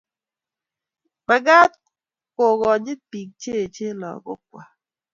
[1.27, 1.71] mekat
[2.35, 4.69] ko konyit biik che echen lagok kwak